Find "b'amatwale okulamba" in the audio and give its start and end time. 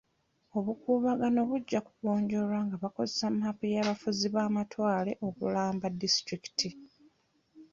4.35-5.85